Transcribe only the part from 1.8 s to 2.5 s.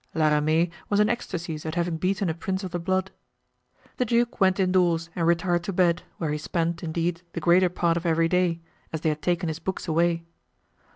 beaten a